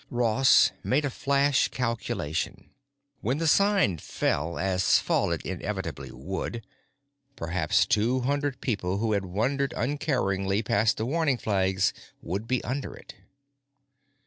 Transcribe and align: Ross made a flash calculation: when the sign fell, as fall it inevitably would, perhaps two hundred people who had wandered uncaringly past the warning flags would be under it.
Ross 0.09 0.71
made 0.83 1.05
a 1.05 1.11
flash 1.11 1.67
calculation: 1.67 2.71
when 3.19 3.37
the 3.37 3.45
sign 3.45 3.99
fell, 3.99 4.57
as 4.57 4.97
fall 4.97 5.31
it 5.31 5.43
inevitably 5.45 6.09
would, 6.11 6.65
perhaps 7.35 7.85
two 7.85 8.21
hundred 8.21 8.61
people 8.61 8.97
who 8.97 9.11
had 9.13 9.25
wandered 9.25 9.75
uncaringly 9.77 10.63
past 10.63 10.97
the 10.97 11.05
warning 11.05 11.37
flags 11.37 11.93
would 12.19 12.47
be 12.47 12.63
under 12.63 12.95
it. 12.95 13.13